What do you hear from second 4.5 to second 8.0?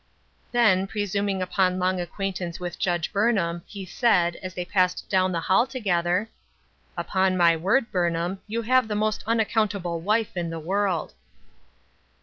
they passed down the hall together:" Upon my word,